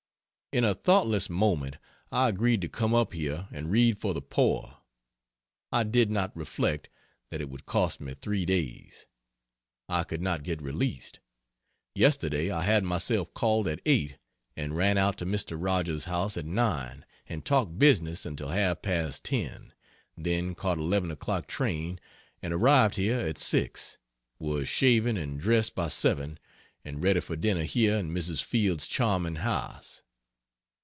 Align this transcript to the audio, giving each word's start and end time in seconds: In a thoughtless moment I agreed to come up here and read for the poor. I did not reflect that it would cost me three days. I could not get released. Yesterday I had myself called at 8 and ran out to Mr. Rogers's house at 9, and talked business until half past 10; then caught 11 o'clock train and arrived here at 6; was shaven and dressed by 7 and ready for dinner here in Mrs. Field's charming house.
In 0.53 0.65
a 0.65 0.73
thoughtless 0.75 1.29
moment 1.29 1.77
I 2.11 2.27
agreed 2.27 2.59
to 2.59 2.67
come 2.67 2.93
up 2.93 3.13
here 3.13 3.47
and 3.53 3.71
read 3.71 3.97
for 3.97 4.13
the 4.13 4.21
poor. 4.21 4.79
I 5.71 5.83
did 5.83 6.11
not 6.11 6.35
reflect 6.35 6.89
that 7.29 7.39
it 7.39 7.49
would 7.49 7.65
cost 7.65 8.01
me 8.01 8.15
three 8.15 8.45
days. 8.45 9.07
I 9.87 10.03
could 10.03 10.21
not 10.21 10.43
get 10.43 10.61
released. 10.61 11.21
Yesterday 11.95 12.51
I 12.51 12.63
had 12.63 12.83
myself 12.83 13.33
called 13.33 13.65
at 13.65 13.79
8 13.85 14.17
and 14.57 14.75
ran 14.75 14.97
out 14.97 15.17
to 15.19 15.25
Mr. 15.25 15.55
Rogers's 15.57 16.03
house 16.03 16.35
at 16.35 16.45
9, 16.45 17.05
and 17.29 17.45
talked 17.45 17.79
business 17.79 18.25
until 18.25 18.49
half 18.49 18.81
past 18.81 19.23
10; 19.23 19.71
then 20.17 20.53
caught 20.53 20.79
11 20.79 21.11
o'clock 21.11 21.47
train 21.47 21.97
and 22.41 22.51
arrived 22.53 22.97
here 22.97 23.21
at 23.21 23.37
6; 23.37 23.97
was 24.37 24.67
shaven 24.67 25.15
and 25.15 25.39
dressed 25.39 25.75
by 25.75 25.87
7 25.87 26.37
and 26.83 27.01
ready 27.01 27.21
for 27.21 27.37
dinner 27.37 27.63
here 27.63 27.95
in 27.95 28.11
Mrs. 28.13 28.43
Field's 28.43 28.85
charming 28.87 29.35
house. 29.35 30.03